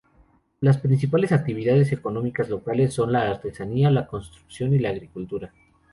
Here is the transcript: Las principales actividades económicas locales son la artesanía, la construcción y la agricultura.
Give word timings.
Las 0.61 0.79
principales 0.79 1.31
actividades 1.31 1.91
económicas 1.91 2.49
locales 2.49 2.91
son 2.91 3.11
la 3.11 3.29
artesanía, 3.29 3.91
la 3.91 4.07
construcción 4.07 4.73
y 4.73 4.79
la 4.79 4.89
agricultura. 4.89 5.53